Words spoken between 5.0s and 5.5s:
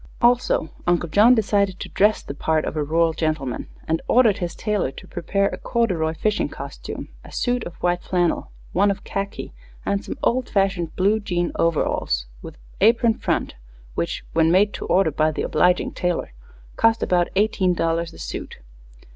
prepare